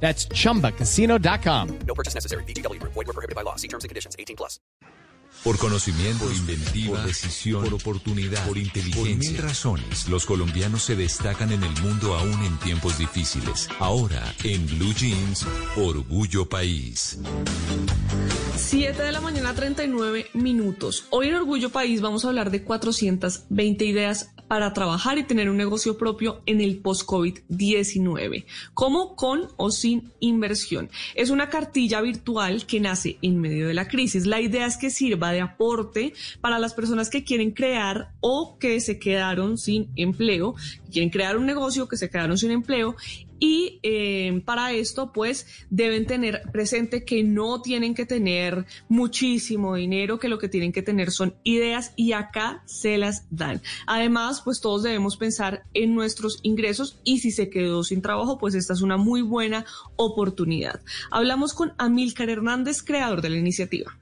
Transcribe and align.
That's 0.00 0.28
chumbacasino.com. 0.28 1.78
No 1.86 1.94
purchase 1.94 2.14
necessary. 2.14 2.44
BGW. 2.44 2.80
Void 2.82 2.94
were 2.94 3.12
prohibited 3.12 3.34
by 3.34 3.42
law. 3.42 3.56
See 3.56 3.68
terms 3.68 3.82
and 3.82 3.88
conditions. 3.88 4.14
18 4.18 4.36
plus. 4.36 4.60
Por 5.44 5.58
conocimiento, 5.58 6.24
por 6.24 6.34
inventiva, 6.34 6.96
por 6.96 7.06
decisión, 7.06 7.64
por 7.64 7.74
oportunidad, 7.74 8.44
por 8.46 8.58
inteligencia. 8.58 9.02
Por 9.02 9.16
mil 9.16 9.38
razones, 9.38 10.08
los 10.08 10.26
colombianos 10.26 10.82
se 10.82 10.96
destacan 10.96 11.52
en 11.52 11.62
el 11.62 11.70
mundo 11.82 12.14
aún 12.14 12.42
en 12.44 12.58
tiempos 12.58 12.98
difíciles. 12.98 13.68
Ahora, 13.78 14.34
en 14.42 14.66
Blue 14.66 14.92
Jeans, 14.92 15.46
Orgullo 15.76 16.48
País. 16.48 17.18
7 18.56 19.00
de 19.00 19.12
la 19.12 19.20
mañana, 19.20 19.54
39 19.54 20.30
minutos. 20.32 21.06
Hoy 21.10 21.28
en 21.28 21.34
Orgullo 21.34 21.70
País 21.70 22.00
vamos 22.00 22.24
a 22.24 22.28
hablar 22.28 22.50
de 22.50 22.64
420 22.64 23.84
ideas 23.84 24.30
para 24.48 24.72
trabajar 24.72 25.18
y 25.18 25.24
tener 25.24 25.50
un 25.50 25.56
negocio 25.56 25.98
propio 25.98 26.42
en 26.46 26.60
el 26.60 26.78
post-COVID-19, 26.78 28.44
como 28.74 29.16
con 29.16 29.48
o 29.56 29.70
sin 29.70 30.12
inversión. 30.20 30.88
Es 31.14 31.30
una 31.30 31.48
cartilla 31.48 32.00
virtual 32.00 32.66
que 32.66 32.80
nace 32.80 33.18
en 33.22 33.40
medio 33.40 33.68
de 33.68 33.74
la 33.74 33.88
crisis. 33.88 34.26
La 34.26 34.40
idea 34.40 34.66
es 34.66 34.76
que 34.76 34.90
sirva 34.90 35.32
de 35.32 35.40
aporte 35.40 36.12
para 36.40 36.58
las 36.58 36.74
personas 36.74 37.10
que 37.10 37.24
quieren 37.24 37.50
crear 37.50 38.12
o 38.20 38.58
que 38.58 38.80
se 38.80 38.98
quedaron 38.98 39.58
sin 39.58 39.88
empleo, 39.96 40.54
quieren 40.90 41.10
crear 41.10 41.36
un 41.36 41.46
negocio, 41.46 41.88
que 41.88 41.96
se 41.96 42.10
quedaron 42.10 42.38
sin 42.38 42.50
empleo 42.50 42.96
y 43.38 43.80
eh, 43.82 44.42
para 44.44 44.72
esto, 44.72 45.12
pues, 45.12 45.46
deben 45.70 46.06
tener 46.06 46.42
presente 46.52 47.04
que 47.04 47.22
no 47.22 47.60
tienen 47.62 47.94
que 47.94 48.06
tener 48.06 48.64
muchísimo 48.88 49.74
dinero, 49.74 50.18
que 50.18 50.28
lo 50.28 50.38
que 50.38 50.48
tienen 50.48 50.72
que 50.72 50.82
tener 50.82 51.10
son 51.10 51.34
ideas 51.44 51.92
y 51.96 52.12
acá 52.12 52.62
se 52.66 52.98
las 52.98 53.26
dan. 53.30 53.60
Además, 53.86 54.42
pues 54.42 54.60
todos 54.60 54.82
debemos 54.82 55.16
pensar 55.16 55.64
en 55.74 55.94
nuestros 55.94 56.40
ingresos 56.42 57.00
y 57.04 57.18
si 57.18 57.30
se 57.30 57.50
quedó 57.50 57.84
sin 57.84 58.02
trabajo, 58.02 58.38
pues 58.38 58.54
esta 58.54 58.72
es 58.72 58.82
una 58.82 58.96
muy 58.96 59.22
buena 59.22 59.66
oportunidad. 59.96 60.80
Hablamos 61.10 61.54
con 61.54 61.74
Amílcar 61.78 62.30
Hernández, 62.30 62.82
creador 62.82 63.22
de 63.22 63.30
la 63.30 63.36
iniciativa. 63.36 63.98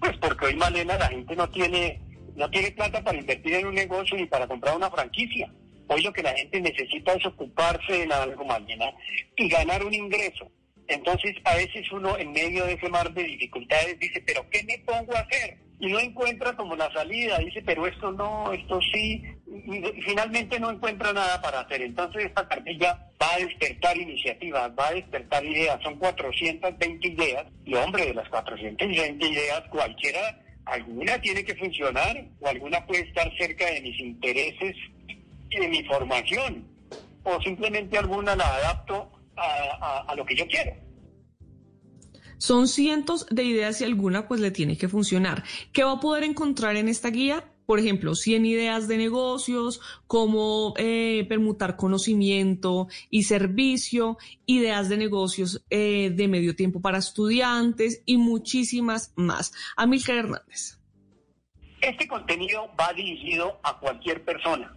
Pues 0.00 0.16
porque 0.18 0.46
hoy, 0.46 0.56
Malena, 0.56 0.98
la 0.98 1.08
gente 1.08 1.34
no 1.34 1.48
tiene, 1.50 2.00
no 2.36 2.48
tiene 2.50 2.70
plata 2.72 3.02
para 3.02 3.18
invertir 3.18 3.54
en 3.54 3.66
un 3.66 3.74
negocio 3.74 4.16
ni 4.16 4.26
para 4.26 4.46
comprar 4.46 4.76
una 4.76 4.90
franquicia. 4.90 5.50
Hoy 5.88 6.02
lo 6.02 6.12
que 6.12 6.22
la 6.22 6.34
gente 6.34 6.60
necesita 6.60 7.12
es 7.12 7.24
ocuparse 7.26 8.02
en 8.02 8.12
algo 8.12 8.44
mañana 8.44 8.92
y 9.36 9.48
ganar 9.48 9.84
un 9.84 9.94
ingreso. 9.94 10.50
Entonces, 10.88 11.34
a 11.44 11.56
veces 11.56 11.90
uno 11.92 12.16
en 12.16 12.32
medio 12.32 12.64
de 12.64 12.74
ese 12.74 12.88
mar 12.88 13.12
de 13.12 13.24
dificultades 13.24 13.98
dice, 13.98 14.22
pero 14.24 14.48
¿qué 14.50 14.62
me 14.64 14.78
pongo 14.78 15.14
a 15.16 15.20
hacer? 15.20 15.58
Y 15.78 15.88
no 15.88 15.98
encuentra 15.98 16.56
como 16.56 16.74
la 16.74 16.90
salida, 16.92 17.38
dice, 17.38 17.62
pero 17.62 17.86
esto 17.86 18.10
no, 18.12 18.52
esto 18.52 18.80
sí, 18.92 19.22
y, 19.46 20.00
finalmente 20.02 20.58
no 20.58 20.70
encuentra 20.70 21.12
nada 21.12 21.40
para 21.42 21.60
hacer. 21.60 21.82
Entonces, 21.82 22.26
esta 22.26 22.48
cartilla 22.48 23.10
va 23.20 23.34
a 23.34 23.38
despertar 23.38 23.96
iniciativas, 23.96 24.70
va 24.78 24.88
a 24.88 24.94
despertar 24.94 25.44
ideas. 25.44 25.78
Son 25.82 25.98
420 25.98 27.08
ideas, 27.08 27.46
y 27.64 27.74
hombre, 27.74 28.06
de 28.06 28.14
las 28.14 28.28
420 28.28 29.26
ideas, 29.26 29.62
cualquiera, 29.70 30.40
alguna 30.64 31.20
tiene 31.20 31.44
que 31.44 31.56
funcionar, 31.56 32.24
o 32.40 32.48
alguna 32.48 32.86
puede 32.86 33.02
estar 33.02 33.30
cerca 33.36 33.66
de 33.66 33.82
mis 33.82 33.98
intereses 34.00 34.76
de 35.50 35.68
mi 35.68 35.84
formación 35.84 36.66
o 37.22 37.40
simplemente 37.42 37.98
alguna 37.98 38.36
la 38.36 38.46
adapto 38.56 39.10
a, 39.36 40.04
a, 40.08 40.14
lo 40.14 40.24
que 40.24 40.36
yo 40.36 40.46
quiero. 40.46 40.72
Son 42.38 42.68
cientos 42.68 43.26
de 43.30 43.44
ideas 43.44 43.80
y 43.80 43.84
alguna 43.84 44.28
pues 44.28 44.40
le 44.40 44.50
tiene 44.50 44.76
que 44.76 44.88
funcionar. 44.88 45.42
¿Qué 45.72 45.84
va 45.84 45.92
a 45.92 46.00
poder 46.00 46.24
encontrar 46.24 46.76
en 46.76 46.88
esta 46.88 47.10
guía? 47.10 47.44
Por 47.64 47.80
ejemplo, 47.80 48.14
100 48.14 48.46
ideas 48.46 48.86
de 48.86 48.96
negocios, 48.96 49.80
cómo 50.06 50.74
eh, 50.76 51.26
permutar 51.28 51.76
conocimiento 51.76 52.86
y 53.10 53.24
servicio, 53.24 54.18
ideas 54.44 54.88
de 54.88 54.96
negocios 54.96 55.64
eh, 55.70 56.10
de 56.14 56.28
medio 56.28 56.54
tiempo 56.54 56.80
para 56.80 56.98
estudiantes 56.98 58.02
y 58.06 58.18
muchísimas 58.18 59.12
más. 59.16 59.52
Amílcar 59.76 60.18
Hernández. 60.18 60.78
Este 61.80 62.06
contenido 62.06 62.70
va 62.78 62.92
dirigido 62.92 63.58
a 63.64 63.78
cualquier 63.80 64.24
persona 64.24 64.76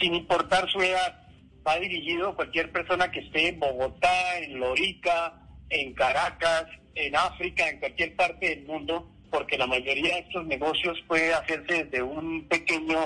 sin 0.00 0.14
importar 0.14 0.68
su 0.70 0.80
edad. 0.80 1.22
Va 1.66 1.78
dirigido 1.78 2.30
a 2.30 2.36
cualquier 2.36 2.70
persona 2.70 3.10
que 3.10 3.20
esté 3.20 3.48
en 3.48 3.60
Bogotá, 3.60 4.38
en 4.38 4.60
Lorica, 4.60 5.34
en 5.70 5.94
Caracas, 5.94 6.66
en 6.94 7.16
África, 7.16 7.68
en 7.68 7.78
cualquier 7.80 8.14
parte 8.16 8.48
del 8.48 8.64
mundo, 8.66 9.10
porque 9.30 9.58
la 9.58 9.66
mayoría 9.66 10.14
de 10.14 10.20
estos 10.20 10.46
negocios 10.46 10.98
puede 11.06 11.34
hacerse 11.34 11.84
desde 11.84 12.02
un 12.02 12.46
pequeño 12.48 12.98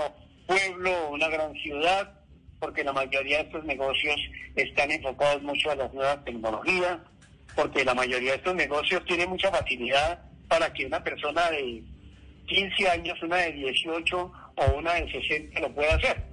pueblo 0.46 0.92
o 1.06 1.14
una 1.14 1.28
gran 1.28 1.54
ciudad, 1.54 2.12
porque 2.58 2.84
la 2.84 2.92
mayoría 2.92 3.38
de 3.38 3.44
estos 3.44 3.64
negocios 3.64 4.16
están 4.54 4.90
enfocados 4.90 5.42
mucho 5.42 5.70
a 5.70 5.76
las 5.76 5.92
nuevas 5.94 6.24
tecnologías, 6.24 6.98
porque 7.56 7.84
la 7.84 7.94
mayoría 7.94 8.32
de 8.32 8.36
estos 8.36 8.54
negocios 8.54 9.04
tiene 9.06 9.26
mucha 9.26 9.50
facilidad 9.50 10.22
para 10.48 10.72
que 10.72 10.86
una 10.86 11.02
persona 11.02 11.50
de 11.50 11.82
15 12.46 12.90
años, 12.90 13.22
una 13.22 13.36
de 13.36 13.52
18 13.52 14.32
o 14.56 14.76
una 14.76 14.94
de 14.94 15.10
60 15.10 15.60
lo 15.60 15.74
pueda 15.74 15.94
hacer. 15.94 16.29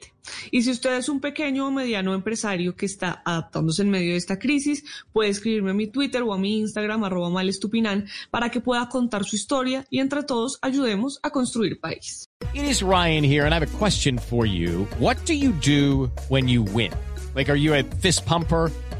Y 0.52 0.64
si 0.64 0.72
usted 0.72 0.98
es 0.98 1.08
un 1.08 1.22
pequeño 1.22 1.66
o 1.66 1.72
mediano 1.72 2.14
empresario 2.14 2.76
que 2.76 2.86
está 2.86 3.22
adaptándose 3.24 3.84
en 3.84 3.90
medio 3.90 4.12
de 4.12 4.18
esta 4.18 4.38
crisis, 4.38 4.84
puede 5.14 5.30
escribirme 5.30 5.72
a 5.72 5.76
mi 5.76 5.88
Twitter 5.88 6.24
o 6.24 6.34
a 6.34 6.38
mi 6.38 6.58
Instagram, 6.58 7.06
arroba 7.06 7.30
malestupinan, 7.30 8.08
para 8.32 8.52
que 8.52 8.60
pueda 8.60 8.90
contar 8.90 9.24
su 9.24 9.38
historia 9.38 9.86
y 9.90 10.00
entre 10.00 10.24
todos 10.24 10.60
ayudemos 10.62 11.22
a 11.24 11.30
construir 11.30 11.80
país. 11.80 12.28
It 12.54 12.70
is 12.70 12.82
Ryan 12.82 13.24
here 13.24 13.46
and 13.46 13.54
I 13.54 13.56
have 13.56 13.64
a 13.64 13.78
question 13.78 14.20
for 14.20 14.46
you. 14.46 14.90
What 15.00 15.16
do 15.26 15.34
you 15.34 15.54
do 15.54 16.12
when 16.28 16.50
you 16.50 16.64
win? 16.64 16.92
Like, 17.34 17.50
are 17.50 17.58
you 17.58 17.74
a 17.74 17.86
fist 18.02 18.26
pumper? 18.26 18.70